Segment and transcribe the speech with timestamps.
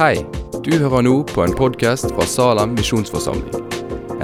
[0.00, 0.22] Hei,
[0.64, 3.66] du hører nå på en podkast fra Salem misjonsforsamling.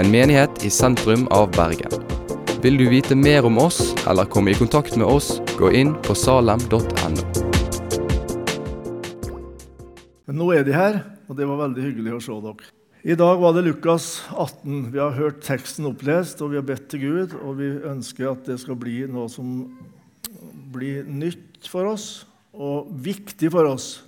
[0.00, 1.92] En menighet i sentrum av Bergen.
[2.64, 6.16] Vil du vite mer om oss eller komme i kontakt med oss, gå inn på
[6.16, 7.26] salem.no.
[10.32, 12.72] Nå er de her, og det var veldig hyggelig å se dere.
[13.04, 14.80] I dag var det Lukas 18.
[14.96, 17.36] Vi har hørt teksten opplest, og vi har bedt til Gud.
[17.44, 19.60] Og vi ønsker at det skal bli noe som
[20.72, 22.24] blir nytt for oss
[22.56, 24.05] og viktig for oss.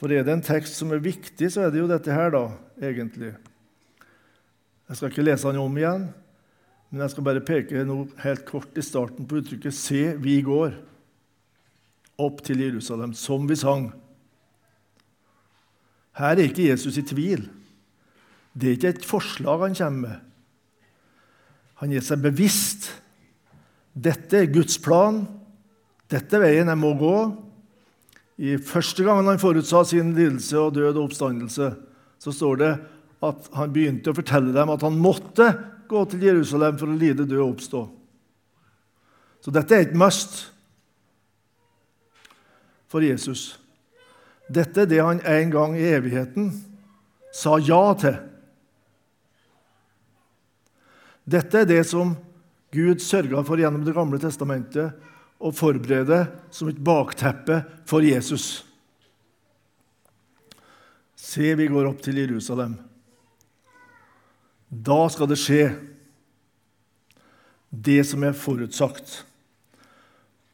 [0.00, 2.46] For er det en tekst som er viktig, så er det jo dette her, da,
[2.80, 3.34] egentlig.
[4.88, 6.06] Jeg skal ikke lese den om igjen,
[6.88, 10.78] men jeg skal bare peke noe helt kort i starten på uttrykket 'Se, vi går'
[12.18, 13.92] opp til Jerusalem, som vi sang.
[16.16, 17.48] Her er ikke Jesus i tvil.
[18.52, 20.16] Det er ikke et forslag han kommer med.
[21.80, 22.90] Han gir seg bevisst.
[23.94, 25.22] Dette er Guds plan.
[26.10, 27.16] Dette er veien jeg må gå.
[28.40, 31.74] I første gangen han forutsa sin lidelse og død og oppstandelse,
[32.20, 32.70] så står det
[33.20, 35.50] at han begynte å fortelle dem at han måtte
[35.90, 37.82] gå til Jerusalem for å lide, dø og oppstå.
[39.44, 40.46] Så dette er et must
[42.88, 43.58] for Jesus.
[44.48, 46.50] Dette er det han en gang i evigheten
[47.36, 48.16] sa ja til.
[51.30, 52.16] Dette er det som
[52.74, 55.09] Gud sørga for gjennom Det gamle testamentet
[55.40, 58.60] å forberede som et bakteppe for Jesus.
[61.16, 62.76] Se, vi går opp til Jerusalem.
[64.70, 65.64] Da skal det skje
[67.70, 69.22] det som er forutsagt.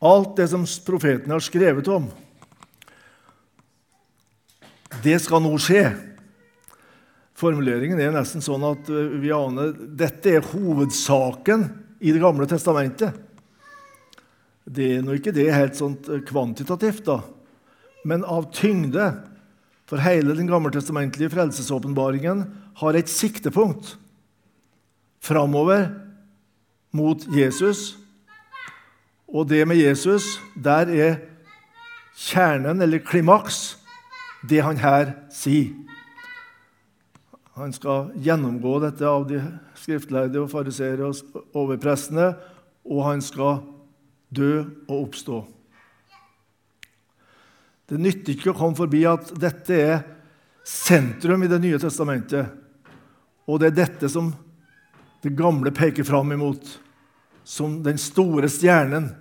[0.07, 2.07] Alt det som profetene har skrevet om,
[5.03, 5.89] det skal nå skje.
[7.37, 11.67] Formuleringen er nesten sånn at vi aner dette er hovedsaken
[12.01, 13.26] i Det gamle testamentet.
[14.67, 15.95] Det er nå ikke det helt sånn
[16.27, 17.21] kvantitativt, da,
[18.07, 19.13] men av tyngde.
[19.87, 22.43] For hele den gammeltestamentlige frelsesåpenbaringen
[22.81, 23.93] har et siktepunkt
[25.23, 25.87] framover
[26.91, 27.95] mot Jesus.
[29.31, 31.17] Og det med Jesus, der er
[32.17, 33.77] kjernen, eller klimaks,
[34.49, 35.71] det han her sier.
[37.57, 39.39] Han skal gjennomgå dette av de
[39.79, 42.35] skriftlærde og fariseere og overprestene,
[42.85, 43.63] og han skal
[44.37, 44.53] dø
[44.87, 45.41] og oppstå.
[47.87, 49.99] Det nytter ikke å komme forbi at dette er
[50.67, 52.51] sentrum i Det nye testamentet.
[53.47, 54.33] Og det er dette som
[55.23, 56.67] det gamle peker fram imot,
[57.47, 59.13] som den store stjernen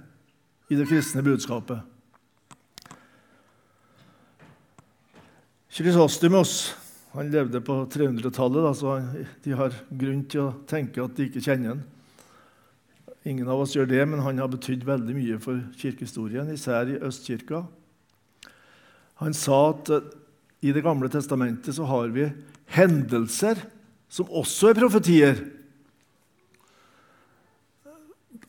[0.69, 1.77] i det kristne budskapet.
[5.75, 6.73] Krysostomos
[7.15, 8.97] han levde på 300-tallet, så
[9.43, 11.83] de har grunn til å tenke at de ikke kjenner ham.
[13.25, 17.00] Ingen av oss gjør det, men han har betydd veldig mye for kirkehistorien, især i
[17.02, 17.63] Østkirka.
[19.24, 20.12] Han sa at eh,
[20.66, 22.24] i Det gamle testamentet så har vi
[22.74, 23.59] hendelser
[24.09, 25.41] som også er profetier.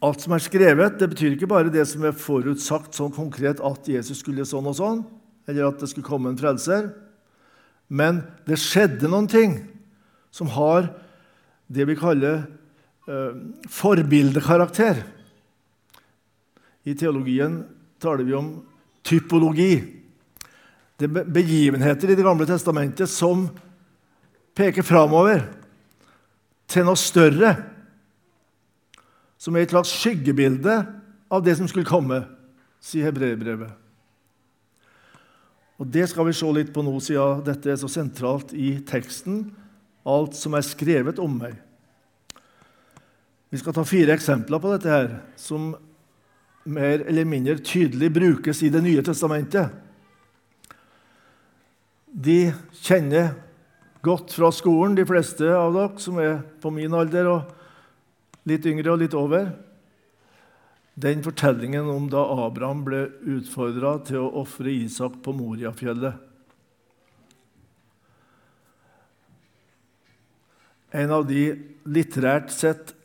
[0.01, 3.89] Alt som er skrevet, det betyr ikke bare det som er forutsagt sånn konkret at
[3.91, 5.03] Jesus skulle sånn og sånn,
[5.49, 6.89] eller at det skulle komme en frelser.
[7.89, 9.59] Men det skjedde noen ting
[10.33, 10.89] som har
[11.69, 12.47] det vi kaller
[13.07, 15.03] forbildekarakter.
[16.87, 17.61] I teologien
[18.03, 18.51] taler vi om
[19.07, 19.79] typologi.
[20.97, 23.49] Det er begivenheter i Det gamle testamentet som
[24.57, 25.45] peker framover
[26.71, 27.53] til noe større,
[29.39, 30.79] som er et slags skyggebilde
[31.31, 32.23] av det som skulle komme,
[32.81, 33.71] sier hebreerbrevet.
[35.77, 39.51] Og Det skal vi se litt på nå, siden dette er så sentralt i teksten,
[40.07, 41.59] alt som er skrevet om meg.
[43.51, 45.75] Vi skal ta fire eksempler på dette her, som
[46.67, 49.71] mer eller mindre tydelig brukes i Det nye testamentet.
[52.11, 52.53] De
[52.83, 53.35] kjenner
[54.03, 58.95] godt fra skolen, de fleste av dere som er på min alder og litt yngre
[58.95, 59.51] og litt over.
[60.97, 63.03] Den fortellingen om da Abraham ble
[63.37, 66.23] utfordra til å ofre Isak på Moriafjellet.
[70.97, 71.51] En av de
[71.85, 72.96] litterært sett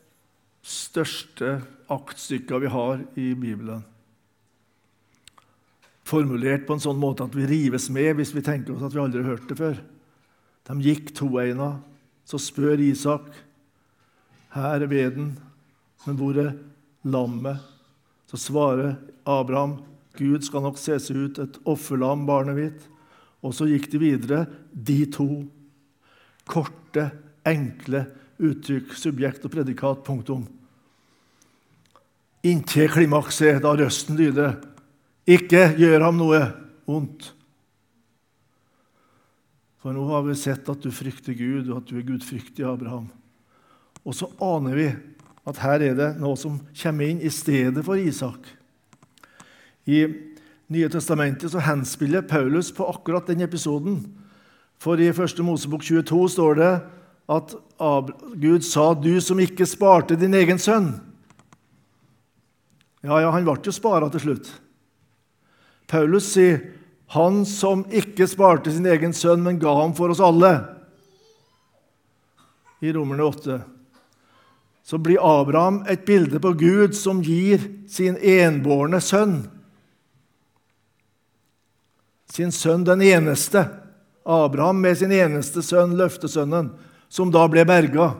[0.62, 1.60] største
[1.92, 3.84] aktstykker vi har i Bibelen.
[6.08, 9.02] Formulert på en sånn måte at vi rives med hvis vi tenker oss at vi
[9.04, 9.80] aldri har hørt det før.
[10.68, 11.80] De gikk toeina.
[12.26, 13.26] Så spør Isak,
[14.54, 15.40] 'Her er veden,
[16.06, 16.56] men hvor er
[17.04, 17.60] lammet?'
[18.28, 19.84] Så svarer Abraham,
[20.16, 22.88] 'Gud skal nok se seg ut et offerlam, barnet mitt.'
[23.44, 25.48] Og så gikk de videre, de to.
[26.46, 27.12] Korte,
[27.44, 28.06] enkle
[28.42, 30.02] uttrykk, subjekt og predikat.
[30.08, 30.48] Punktum.
[32.48, 34.58] Inntil klimakset, da røsten lyder.
[35.30, 36.42] Ikke gjør ham noe
[36.90, 37.32] vondt.
[39.82, 43.08] For nå har vi sett at du frykter Gud, og at du er gudfryktig, Abraham.
[44.02, 44.90] Og så aner vi
[45.50, 48.46] at her er det noe som kommer inn i stedet for Isak.
[49.90, 50.06] I
[50.72, 54.06] Nye testamentet så henspiller Paulus på akkurat den episoden.
[54.80, 55.42] For i 1.
[55.44, 56.72] Mosebok 22 står det
[57.32, 57.56] at
[58.36, 61.00] Gud sa 'du som ikke sparte din egen sønn'.
[63.02, 64.52] Ja, ja, han ble jo spara til slutt.
[65.88, 66.62] Paulus sier
[67.08, 70.78] 'han som ikke sparte sin egen sønn, men ga ham for oss alle'.
[72.82, 73.62] I Romerne 8
[74.84, 79.48] så blir Abraham et bilde på Gud som gir sin enbårne sønn.
[82.32, 83.70] Sin sønn den eneste.
[84.26, 86.72] Abraham med sin eneste sønn, løftesønnen,
[87.12, 88.14] som da ble berga.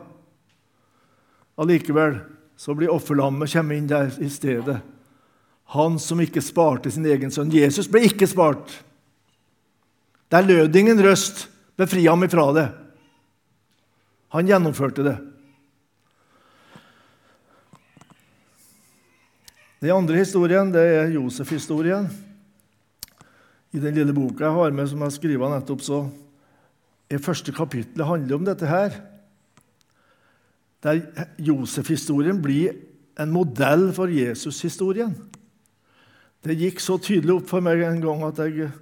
[1.56, 2.18] Allikevel
[2.60, 4.82] så blir offerlammet kommet inn der i stedet.
[5.72, 7.52] Han som ikke sparte sin egen sønn.
[7.52, 8.68] Jesus ble ikke spart.
[10.28, 11.46] Der lød ingen røst
[11.80, 12.68] befri ham ifra det.
[14.36, 15.16] Han gjennomførte det.
[19.82, 22.06] Den andre historien det er Josef-historien.
[23.72, 26.04] I den lille boka jeg har med, som jeg skriver nettopp, så
[27.16, 28.96] er første kapittelet handler om dette her.
[30.82, 31.00] Der
[31.38, 32.74] Josef-historien blir
[33.20, 35.14] en modell for Jesus-historien.
[36.42, 38.72] Det gikk så tydelig opp for meg en gang at jeg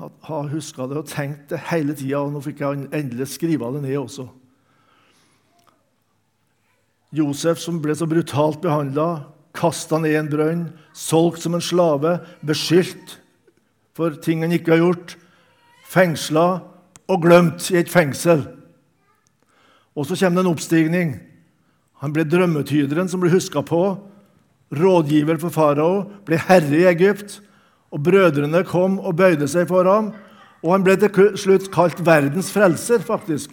[0.00, 2.22] har huska det og tenkt det hele tida.
[2.22, 4.28] Og nå fikk jeg endelig skrive det ned også.
[7.10, 9.24] Josef som ble så brutalt behandla,
[9.56, 10.62] kasta ned en brønn,
[10.94, 13.16] solgt som en slave, beskyldt
[13.98, 15.16] for ting han ikke har gjort,
[15.90, 16.46] fengsla
[17.10, 18.44] og glemt i et fengsel.
[19.98, 21.14] Og så kommer det en oppstigning.
[22.00, 23.82] Han ble drømmetyderen som ble huska på,
[24.70, 27.40] rådgiver for farao, ble herre i Egypt.
[27.90, 30.12] Og Brødrene kom og bøyde seg for ham,
[30.62, 33.50] og han ble til slutt kalt verdens frelser, faktisk.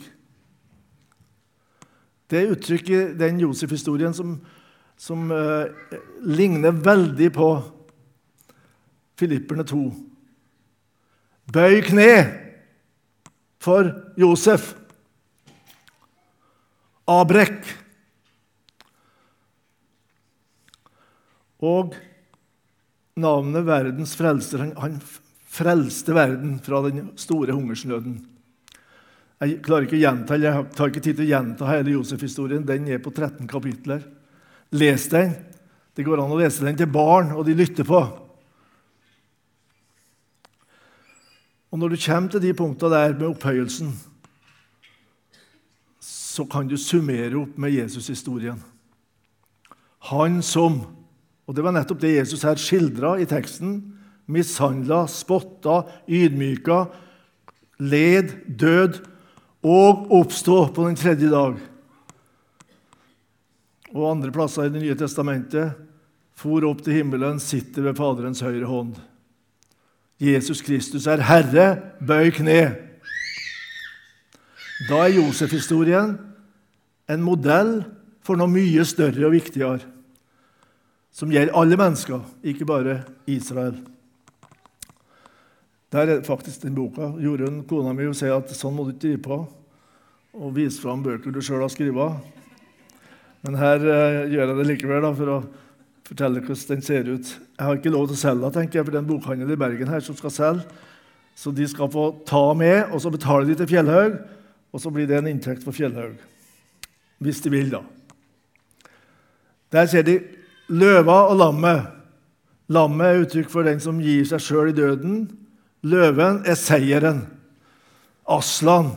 [2.30, 4.36] Det er uttrykk i den Josef-historien som,
[5.00, 5.72] som eh,
[6.28, 7.50] ligner veldig på
[9.18, 9.81] Filipperne 2.
[11.48, 12.12] Bøy kne
[13.64, 13.88] for
[14.20, 14.74] Josef.
[17.08, 17.64] Abrek.
[21.64, 21.96] Og
[23.18, 25.00] navnet verdens frelser han, han
[25.48, 28.20] frelste verden fra den store hungersnøden.
[29.38, 32.66] Jeg klarer ikke å gjenta, jeg tar ikke tid til å gjenta hele Josef-historien.
[32.66, 34.02] Den er på 13 kapitler.
[34.76, 35.36] Les den.
[35.96, 38.02] Det går an å lese den til barn, og de lytter på.
[41.72, 43.92] Og Når du kommer til de punktene der med opphøyelsen,
[46.00, 48.60] så kan du summere opp med Jesus-historien.
[50.12, 50.86] Han som
[51.48, 53.78] Og det var nettopp det Jesus her skildra i teksten.
[54.28, 56.90] Mishandla, spotta, ydmyka,
[57.80, 58.98] led, død
[59.64, 61.56] og oppstå på den tredje dag.
[63.96, 65.72] Og andre plasser i Det nye testamentet
[66.36, 68.98] for opp til himmelen, sitter ved Faderens høyre hånd.
[70.19, 71.68] Jesus Kristus er Herre,
[72.02, 72.62] bøy kne.
[74.88, 76.16] Da er Josef-historien
[77.10, 77.80] en modell
[78.25, 79.86] for noe mye større og viktigere,
[81.14, 83.00] som gjelder alle mennesker, ikke bare
[83.30, 83.78] Israel.
[85.94, 87.14] Der er faktisk den boka.
[87.24, 89.38] Jorunn, kona mi, sier at sånn må du ikke drive på
[90.38, 92.18] og vise fram bøker du sjøl har skrevet.
[93.45, 95.38] Men her uh, gjør jeg det likevel da, for å
[96.07, 97.33] fortelle hvordan den ser ut.
[97.57, 99.54] Jeg har ikke lov til å selge den, tenker jeg, for det er en bokhandel
[99.54, 100.83] i Bergen her som skal selge.
[101.37, 104.16] Så de skal få ta med, og så betaler de til Fjellhaug,
[104.73, 106.16] og så blir det en inntekt for Fjellhaug.
[107.21, 107.83] Hvis de vil, da.
[109.73, 110.19] Der ser de
[110.69, 111.90] løva og lammet.
[112.71, 115.26] Lammet er uttrykk for den som gir seg sjøl i døden.
[115.87, 117.26] Løven er seieren.
[118.28, 118.92] Aslan,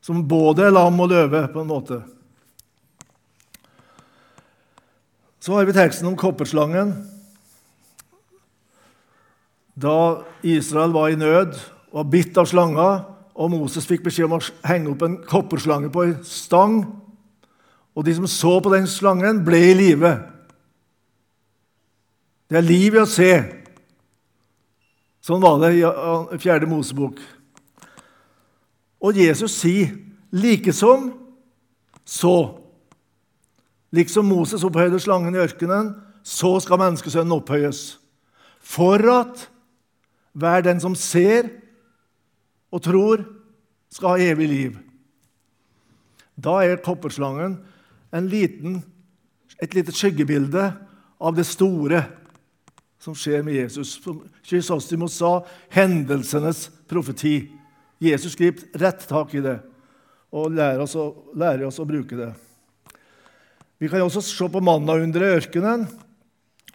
[0.00, 2.00] som både er lam og løve, på en måte.
[5.46, 6.88] Så har vi teksten om kopperslangen.
[9.78, 11.52] Da Israel var i nød
[11.94, 12.86] var bitt av slanga,
[13.30, 16.80] og Moses fikk beskjed om å henge opp en kopperslange på en stang,
[17.94, 20.12] og de som så på den slangen, ble i live.
[22.50, 23.30] Det er liv i å se.
[25.22, 27.22] Sånn var det i Fjerde Mosebok.
[28.98, 29.94] Og Jesus sier
[30.34, 31.12] likesom
[32.02, 32.65] så.
[33.94, 35.94] Liksom Moses opphøyde slangen i ørkenen,
[36.26, 37.98] så skal menneskesønnen opphøyes.
[38.58, 39.46] For at
[40.36, 41.48] hver den som ser
[42.74, 43.22] og tror,
[43.90, 44.74] skal ha evig liv.
[46.36, 47.56] Da er kopperslangen
[48.26, 48.82] liten,
[49.62, 50.66] et lite skyggebilde
[51.20, 52.02] av det store
[53.00, 53.96] som skjer med Jesus.
[54.02, 55.38] Som Kysostimos sa,
[55.72, 57.46] hendelsenes profeti.
[58.02, 59.56] Jesus griper rett tak i det
[60.36, 62.32] og lærer oss, å, lærer oss å bruke det.
[63.78, 65.86] Vi kan også se på manna under ørkenen.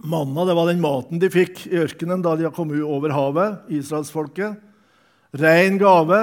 [0.02, 4.58] Manna det var den maten de fikk i ørkenen da de kom over havet, israelsfolket.
[5.38, 6.20] Rein gave.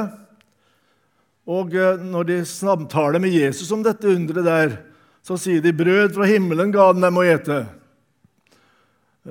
[1.48, 4.76] Og eh, når de samtaler med Jesus om dette underet der,
[5.24, 7.66] så sier de 'brød fra himmelen ga den dem å ete'.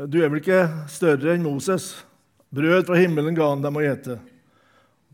[0.06, 1.96] Du er vel ikke større enn Moses?
[2.54, 4.20] Brød fra himmelen ga han dem å ete.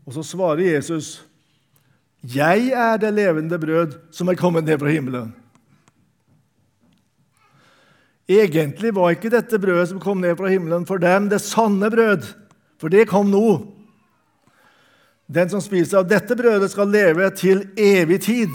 [0.04, 1.24] Og så svarer Jesus,
[2.24, 5.43] 'Jeg er det levende brød som er kommet ned fra himmelen'.
[8.30, 12.24] Egentlig var ikke dette brødet som kom ned fra himmelen, for dem det sanne brød,
[12.80, 13.48] for det kom nå.
[15.28, 18.52] Den som spiser av dette brødet, skal leve til evig tid.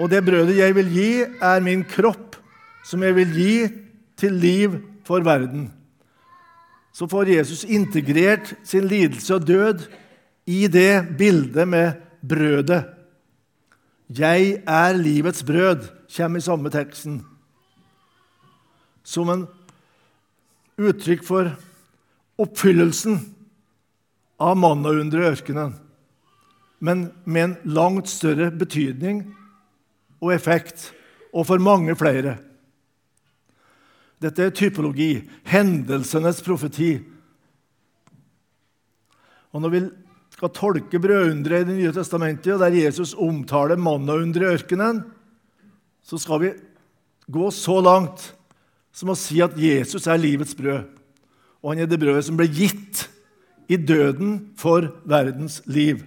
[0.00, 2.38] Og det brødet jeg vil gi, er min kropp,
[2.86, 3.54] som jeg vil gi
[4.18, 5.70] til liv for verden.
[6.92, 9.86] Så får Jesus integrert sin lidelse og død
[10.46, 11.92] i det bildet med
[12.28, 12.84] brødet.
[14.12, 17.31] 'Jeg er livets brød' kommer i samme teksten.
[19.02, 19.46] Som en
[20.80, 21.52] uttrykk for
[22.42, 23.18] oppfyllelsen
[24.42, 25.74] av mannaunderet i ørkenen,
[26.82, 29.22] men med en langt større betydning
[30.22, 30.90] og effekt,
[31.32, 32.36] og for mange flere.
[34.22, 36.96] Dette er typologi, hendelsenes profeti.
[39.52, 39.80] Og Når vi
[40.32, 45.02] skal tolke brødunderet i Det nye testamentet, der Jesus omtaler mannaunderet i ørkenen,
[46.02, 46.52] så skal vi
[47.30, 48.32] gå så langt
[48.92, 50.84] som å si at Jesus er livets brød.
[51.62, 53.06] Og han er det brødet som ble gitt
[53.70, 56.02] i døden for verdens liv.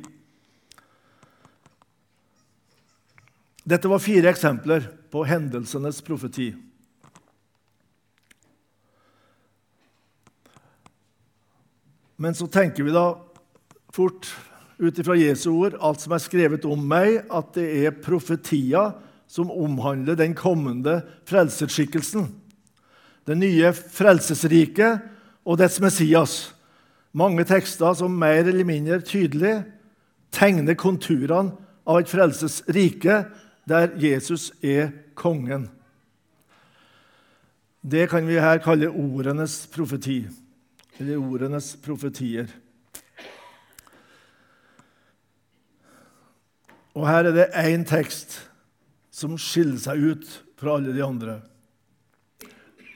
[3.66, 6.52] Dette var fire eksempler på hendelsenes profeti.
[12.22, 13.16] Men så tenker vi da
[13.96, 14.30] fort
[14.78, 18.94] ut ifra Jesu ord, alt som er skrevet om meg, at det er profetier
[19.28, 22.28] som omhandler den kommende frelserskikkelsen.
[23.26, 25.02] Det nye frelsesriket
[25.46, 26.36] og dets Messias.
[27.16, 29.64] Mange tekster som mer eller mindre tydelig
[30.36, 31.56] tegner konturene
[31.86, 33.24] av et frelsesrike
[33.70, 35.70] der Jesus er kongen.
[37.86, 40.24] Det kan vi her kalle ordenes profeti
[41.00, 42.50] eller ordenes profetier.
[46.96, 48.38] Og Her er det én tekst
[49.12, 50.30] som skiller seg ut
[50.60, 51.42] fra alle de andre.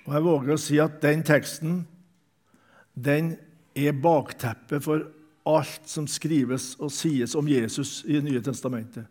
[0.10, 1.84] Og Jeg våger å si at den teksten
[2.98, 3.36] den
[3.78, 5.04] er bakteppet for
[5.46, 9.06] alt som skrives og sies om Jesus i Det nye testamentet.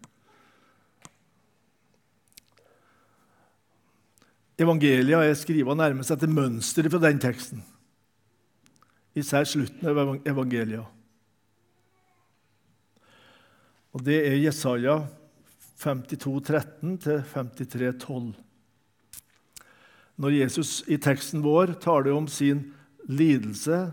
[4.59, 7.63] Evangelia er skrevet nærmest etter mønsteret fra den teksten
[9.19, 10.85] især slutten av evangeliet.
[13.95, 14.99] Og Det er Jesaja
[15.79, 16.99] 52, 13
[17.99, 18.48] 12.
[20.19, 22.65] Når Jesus i teksten vår taler om sin
[23.07, 23.89] lidelse,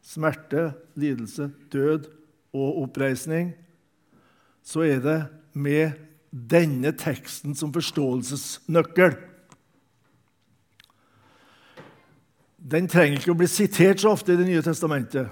[0.00, 2.08] smerte, lidelse, død
[2.56, 3.52] og oppreisning,
[4.64, 5.18] så er det
[5.52, 5.98] med
[6.30, 9.16] denne teksten som forståelsesnøkkel.
[12.58, 15.28] Den trenger ikke å bli sitert så ofte i Det nye testamentet.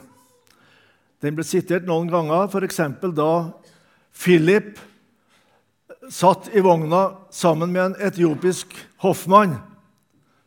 [1.25, 2.81] Den ble sitert noen ganger, f.eks.
[3.17, 3.33] da
[4.13, 4.77] Philip
[6.13, 9.57] satt i vogna sammen med en etiopisk hoffmann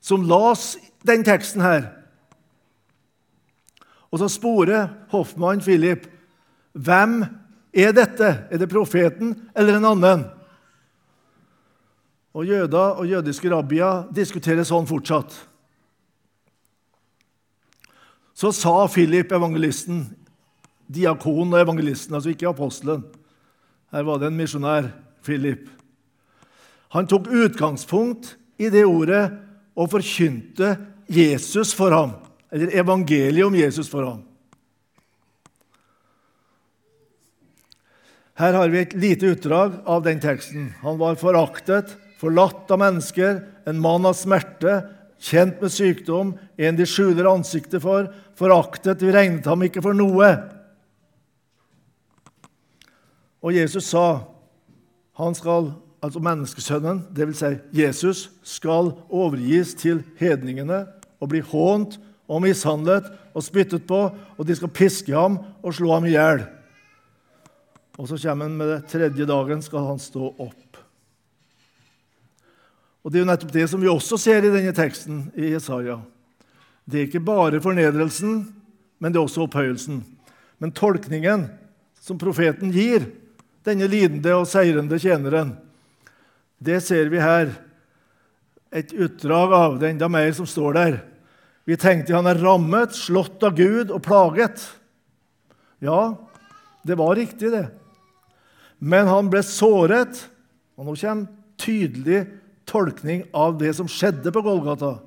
[0.02, 1.90] som las den teksten her.
[4.10, 6.08] Og så sporer hoffmann Philip
[6.74, 7.22] hvem
[7.74, 8.30] er dette?
[8.50, 10.26] Er det profeten eller en annen?
[12.34, 15.34] Og Jøder og jødiske rabbier diskuterer sånn fortsatt.
[18.38, 20.06] Så sa Philip, evangelisten,
[20.88, 23.04] diakonen og evangelisten, altså ikke apostelen
[23.92, 24.92] Her var det en misjonær,
[25.26, 25.66] Philip.
[26.94, 29.49] Han tok utgangspunkt i det ordet
[29.80, 30.74] og forkynte
[31.10, 32.18] Jesus for ham,
[32.52, 34.26] eller evangeliet om Jesus for ham.
[38.40, 40.70] Her har vi et lite utdrag av den teksten.
[40.84, 44.78] Han var foraktet, forlatt av mennesker, en mann av smerte,
[45.20, 48.08] kjent med sykdom, en de skjuler ansiktet for,
[48.40, 50.30] foraktet, vi regnet ham ikke for noe.
[53.44, 54.06] Og Jesus sa
[55.20, 57.42] han skal, altså menneskesønnen, dvs.
[57.42, 60.86] Si Jesus, skal overgis til hedningene
[61.20, 61.98] og bli hånt
[62.30, 64.06] og mishandlet og spyttet på,
[64.38, 66.46] og de skal piske ham og slå ham i hjel.
[68.00, 70.78] Og så kommer han med det tredje dagen skal han stå opp.
[73.04, 75.98] Og Det er jo nettopp det som vi også ser i denne teksten i Jesaja.
[76.86, 78.44] Det er ikke bare fornedrelsen,
[79.00, 80.04] men det er også opphøyelsen.
[80.60, 81.48] Men tolkningen
[82.02, 83.08] som profeten gir
[83.66, 85.56] denne lidende og seirende tjeneren,
[86.60, 87.52] det ser vi her.
[88.72, 91.00] Et utdrag av det, enda mer som står der.
[91.66, 94.62] Vi tenkte han er rammet, slått av Gud og plaget.
[95.80, 96.18] Ja,
[96.84, 97.68] det var riktig, det.
[98.80, 100.24] Men han ble såret,
[100.80, 101.28] og nå kommer
[101.60, 102.24] tydelig
[102.70, 104.98] tolkning av det som skjedde på Golgata.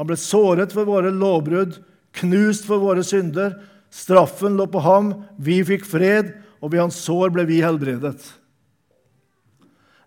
[0.00, 1.76] Han ble såret for våre lovbrudd,
[2.16, 3.58] knust for våre synder.
[3.92, 8.18] Straffen lå på ham, vi fikk fred, og ved hans sår ble vi helbredet.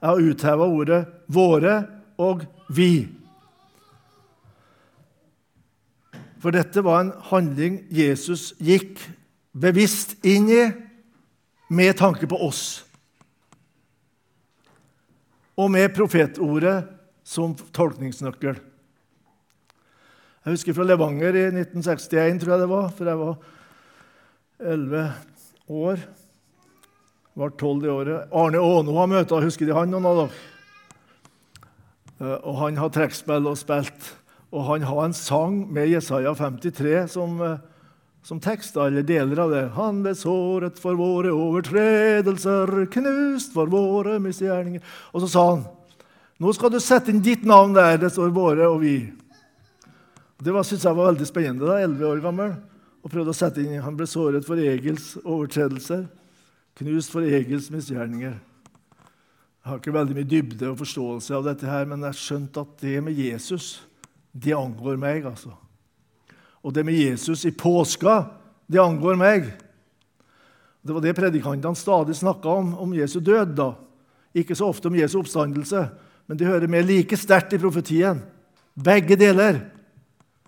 [0.03, 1.87] Jeg har utheva ordet 'våre'
[2.19, 3.07] og 'vi'.
[6.43, 8.99] For dette var en handling Jesus gikk
[9.55, 10.63] bevisst inn i
[11.69, 12.83] med tanke på oss.
[15.55, 16.83] Og med profetordet
[17.23, 18.59] som tolkningsnøkkel.
[20.43, 23.37] Jeg husker fra Levanger i 1961, tror jeg det var, for jeg var
[24.59, 25.05] elleve
[25.71, 26.03] år.
[27.33, 28.27] Var tolv i året.
[28.31, 30.41] Arne Aano har møter, husker de han noen av dere?
[32.21, 34.11] Eh, og han har trekkspill og spilt.
[34.53, 37.57] Og han har en sang med Jesaja 53 som, eh,
[38.23, 39.63] som tekst, eller deler av det.
[39.73, 44.81] Han ble såret for våre overtredelser, knust for våre misgjerninger.
[45.13, 45.65] Og så sa han
[46.39, 49.13] nå skal du sette inn ditt navn der det står 'våre' og 'vi'.
[50.43, 52.55] Det syntes jeg var veldig spennende da, 11 år gammel.
[53.03, 56.07] Og prøvde å sette inn, Han ble såret for Egils overtredelser,
[56.79, 58.35] knust for Egils misgjerninger.
[59.63, 62.57] Jeg har ikke veldig mye dybde og forståelse av dette, her, men jeg har skjønt
[62.59, 63.67] at det med Jesus,
[64.31, 65.25] det angår meg.
[65.29, 65.53] altså.
[66.63, 68.25] Og det med Jesus i påska,
[68.67, 69.47] det angår meg.
[70.83, 73.55] Det var det predikantene stadig snakka om, om Jesu død.
[73.55, 73.73] da.
[74.35, 75.85] Ikke så ofte om Jesu oppstandelse,
[76.27, 78.19] men det hører med like sterkt i profetien.
[78.73, 79.61] Begge deler.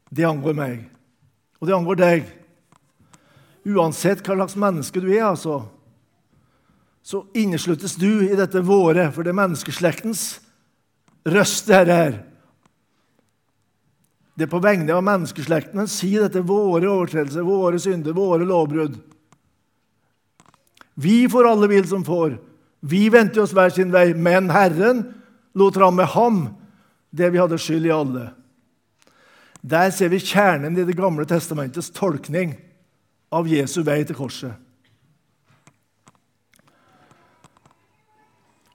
[0.10, 0.84] Det angår meg,
[1.60, 2.27] og det angår deg.
[3.65, 5.63] Uansett hva slags menneske du er, altså,
[7.05, 10.24] så innesluttes du i dette våre, for det er menneskeslektens
[11.29, 12.15] røst det her.
[14.33, 18.98] Det er på vegne av menneskeslekten en sier dette våre overtredelser, våre synder, våre lovbrudd.
[20.98, 22.39] Vi får alle vil som får.
[22.81, 25.05] Vi vendte oss hver sin vei, men Herren
[25.55, 26.48] lot ramme ham
[27.15, 28.31] det vi hadde skyld i alle.
[29.61, 32.57] Der ser vi kjernen i Det gamle testamentets tolkning
[33.29, 34.65] av Jesu vei til korset.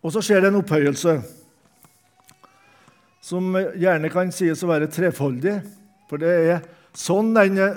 [0.01, 1.19] Og så skjer det en opphøyelse
[3.21, 5.59] som gjerne kan sies å være trefoldig.
[6.09, 6.63] For det er
[6.97, 7.69] sånn denne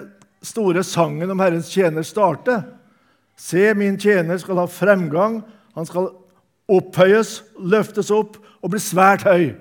[0.43, 2.63] store sangen om Herrens tjener starter.
[3.39, 5.41] Se, min tjener skal ha fremgang.
[5.75, 6.11] Han skal
[6.71, 9.53] opphøyes, løftes opp og bli svært høy.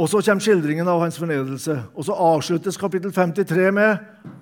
[0.00, 1.76] Og Så kommer skildringen av hans fornedrelse.
[1.92, 3.98] Og så avsluttes kapittel 53 med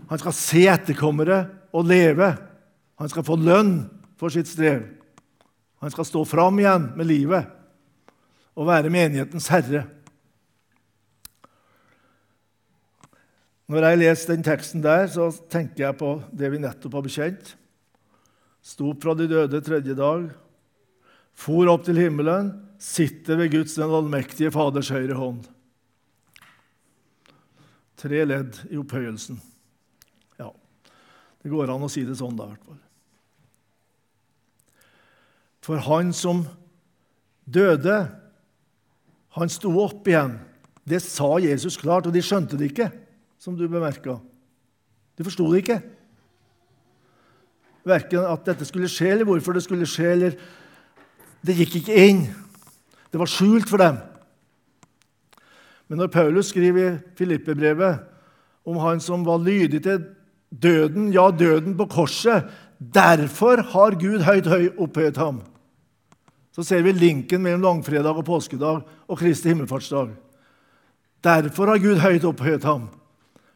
[0.09, 2.31] han skal se etterkommere og leve.
[2.99, 4.98] Han skal få lønn for sitt strev.
[5.79, 7.55] Han skal stå fram igjen med livet
[8.59, 9.85] og være menighetens herre.
[13.69, 17.53] Når jeg leser den teksten der, så tenker jeg på det vi nettopp har bekjent.
[18.65, 20.25] Sto opp fra de døde tredje dag,
[21.39, 25.45] for opp til himmelen, sitter ved Guds den allmektige Faders høyre hånd.
[27.99, 29.39] Tre ledd i opphøyelsen.
[30.41, 30.51] Ja,
[31.43, 32.83] det går an å si det sånn, da, i hvert fall.
[35.69, 36.47] For han som
[37.45, 37.97] døde,
[39.37, 40.39] han sto opp igjen.
[40.89, 42.87] Det sa Jesus klart, og de skjønte det ikke,
[43.37, 44.17] som du bemerka.
[45.19, 45.77] De forsto det ikke.
[47.89, 50.13] Verken at dette skulle skje, eller hvorfor det skulle skje.
[50.15, 50.39] eller
[51.45, 52.23] Det gikk ikke inn.
[53.13, 54.01] Det var skjult for dem.
[55.89, 58.01] Men når Paulus skriver i Filippe-brevet
[58.65, 60.01] om han som var lydig til
[60.49, 65.41] døden, ja, døden på korset Derfor har Gud høyt høy opphøyet ham.
[66.59, 70.09] Så ser vi linken mellom langfredag og påskedag og Kristi himmelfartsdag.
[71.23, 72.89] Derfor har Gud høyt opphøyet ham.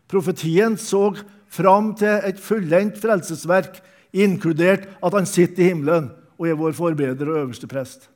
[0.06, 1.08] Profetien så
[1.50, 3.80] fram til et fullendt frelsesverk,
[4.14, 8.06] inkludert at han sitter i himmelen og er vår forbeder og øverste prest.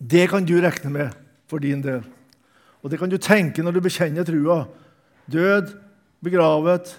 [0.00, 1.12] Det kan du regne med
[1.52, 2.00] for din del.
[2.80, 4.62] Og det kan du tenke når du bekjenner trua.
[5.28, 5.74] Død,
[6.24, 6.94] begravet,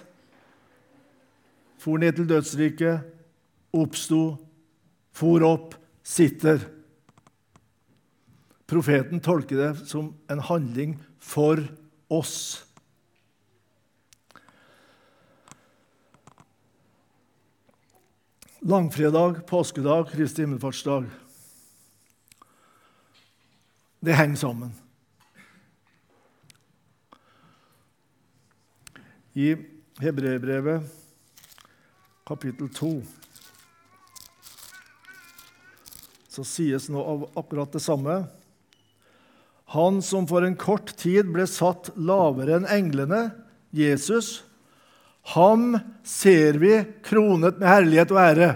[1.82, 3.02] for ned til dødsriket,
[3.74, 4.36] oppsto,
[5.10, 5.77] for opp,
[6.08, 6.62] sitter.
[8.68, 11.60] Profeten tolker det som en handling for
[12.08, 12.64] oss.
[18.60, 21.06] Langfredag, påskedag, Kristi himmelfartsdag.
[24.00, 24.72] Det henger sammen.
[29.32, 29.54] I
[30.00, 30.82] Hebreerbrevet
[32.26, 33.02] kapittel 2,
[36.38, 37.02] så sies nå
[37.34, 38.22] akkurat det samme.
[39.74, 43.28] Han som for en kort tid ble satt lavere enn englene,
[43.74, 44.44] Jesus,
[45.34, 45.74] ham
[46.06, 48.50] ser vi kronet med herlighet og ære.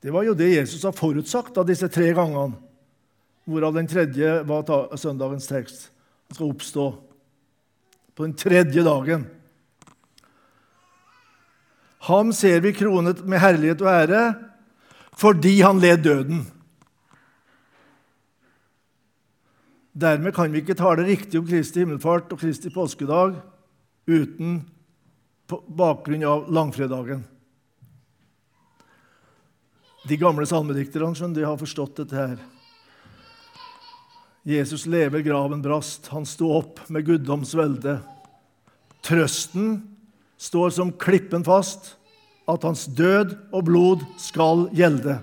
[0.00, 2.56] Det var jo det Jesus har forutsagt av disse tre gangene,
[3.44, 5.90] hvorav den tredje var søndagens tekst.
[6.30, 6.86] Han skal oppstå
[8.14, 9.26] på den tredje dagen.
[12.06, 14.22] Ham ser vi kronet med herlighet og ære
[15.18, 16.44] fordi han led døden.
[19.92, 23.34] Dermed kan vi ikke tale riktig om Kristi himmelfart og Kristi påskedag
[24.06, 24.60] uten
[25.50, 27.24] på bakgrunn av langfredagen.
[30.08, 32.38] De gamle salmedikterne de har forstått dette her.
[34.46, 36.06] Jesus lever, graven brast.
[36.14, 37.98] Han sto opp med guddoms velde.
[39.04, 39.82] Trøsten
[40.40, 41.96] står som klippen fast,
[42.50, 45.18] at hans død og blod skal gjelde.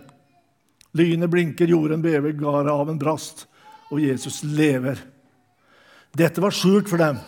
[0.98, 3.48] Lynet blinker, jorden bever, en brast,
[3.92, 5.00] og Jesus lever.
[6.18, 7.20] Dette var skjult for dem.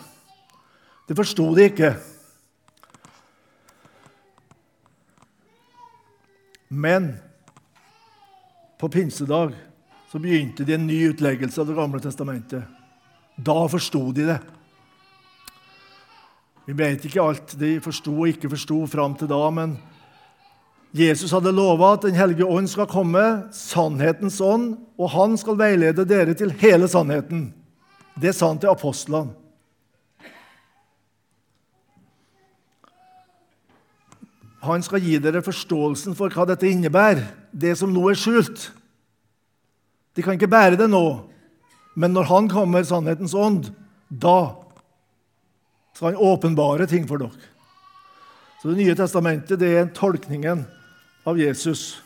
[1.08, 1.94] Det forsto de ikke.
[6.70, 7.16] Men
[8.80, 9.56] på pinsedag
[10.12, 12.64] så begynte de en ny utleggelse av Det gamle testamentet.
[13.38, 14.40] Da forsto de det.
[16.70, 19.72] Vi vet ikke alt de forsto og ikke forsto fram til da, men
[20.94, 26.06] Jesus hadde lova at Den hellige ånd skal komme, sannhetens ånd, og han skal veilede
[26.06, 27.48] dere til hele sannheten.
[28.22, 29.34] Det sa han til apostlene.
[34.62, 38.70] Han skal gi dere forståelsen for hva dette innebærer, det som nå er skjult.
[40.14, 41.06] De kan ikke bære det nå,
[41.98, 43.72] men når Han kommer, sannhetens ånd,
[44.14, 44.69] da
[46.00, 47.36] skal Han åpenbare ting for dere.
[48.62, 50.62] Så Det nye testamentet det er tolkningen
[51.28, 52.00] av Jesus.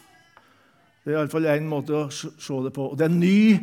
[1.06, 2.90] Det er iallfall én måte å se det på.
[2.90, 3.60] Og Det er en ny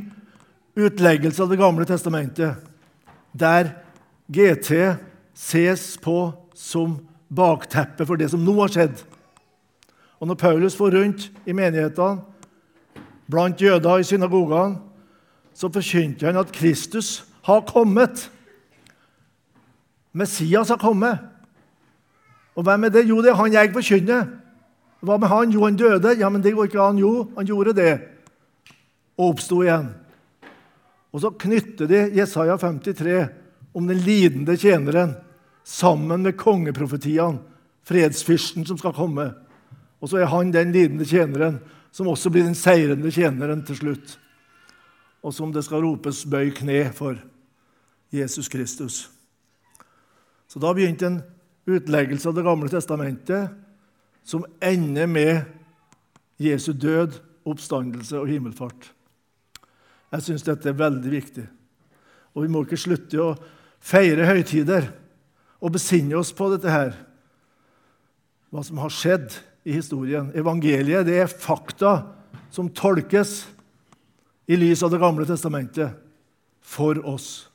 [0.79, 2.55] utleggelse av Det gamle testamentet,
[3.35, 3.75] der
[4.31, 4.95] GT
[5.35, 9.03] ses på som bakteppet for det som nå har skjedd.
[10.21, 12.23] Og når Paulus får rundt i menighetene,
[13.27, 14.79] blant jøder i synagogene,
[15.55, 18.31] så forkynte han at Kristus har kommet.
[20.13, 21.19] Messias har kommet.
[22.59, 23.07] Og hvem er det?
[23.09, 24.27] Jo, det er han jeg forkynner.
[25.01, 25.53] Hva med han?
[25.55, 26.17] Jo, han døde.
[26.19, 26.99] Ja, men det går ikke an.
[27.01, 27.93] Jo, han gjorde det.
[29.17, 29.89] Og oppsto igjen.
[31.11, 33.29] Og så knytter de Jesaja 53
[33.75, 35.15] om den lidende tjeneren
[35.67, 37.41] sammen med kongeprofetiene,
[37.87, 39.31] fredsfyrsten som skal komme.
[40.01, 41.59] Og så er han den lidende tjeneren
[41.93, 44.19] som også blir den seirende tjeneren til slutt.
[45.23, 47.17] Og som det skal ropes 'bøy kne' for
[48.13, 49.11] Jesus Kristus.
[50.51, 51.21] Så da begynte en
[51.71, 53.53] utleggelse av Det gamle testamentet
[54.27, 55.45] som ender med
[56.41, 58.91] Jesu død, oppstandelse og himmelfart.
[60.11, 61.45] Jeg syns dette er veldig viktig.
[62.35, 63.37] Og vi må ikke slutte å
[63.81, 64.91] feire høytider
[65.61, 66.95] og besinne oss på dette her,
[68.51, 69.37] hva som har skjedd
[69.69, 70.33] i historien.
[70.35, 72.01] Evangeliet det er fakta
[72.51, 73.45] som tolkes
[74.51, 75.95] i lys av Det gamle testamentet
[76.61, 77.50] for oss.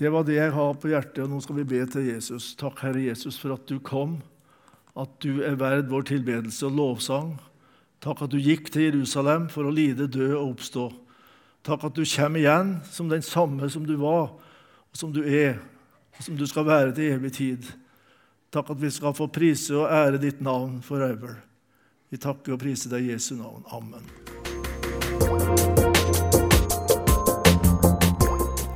[0.00, 2.54] Det var det jeg har på hjertet, og nå skal vi be til Jesus.
[2.56, 4.16] Takk, Herre Jesus, for at du kom,
[4.96, 7.34] at du er verd vår tilbedelse og lovsang.
[8.00, 10.86] Takk at du gikk til Jerusalem for å lide, dø og oppstå.
[11.68, 14.32] Takk at du kommer igjen som den samme som du var,
[14.88, 15.60] og som du er,
[16.16, 17.68] som du skal være til evig tid.
[18.50, 21.42] Takk at vi skal få prise og ære ditt navn forever.
[22.08, 23.68] Vi takker og priser deg i Jesu navn.
[23.68, 24.39] Amen.